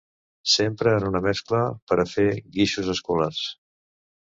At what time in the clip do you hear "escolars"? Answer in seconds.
2.99-3.49